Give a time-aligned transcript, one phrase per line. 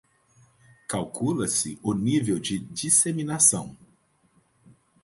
[0.87, 3.77] Calcula-se o nível de disseminação